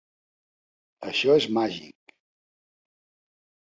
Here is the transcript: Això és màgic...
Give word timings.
Això 1.13 1.37
és 1.43 1.49
màgic... 1.61 2.19